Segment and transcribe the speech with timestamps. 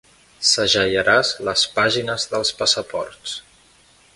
[0.51, 3.37] Segellaràs les pàgines dels passaports.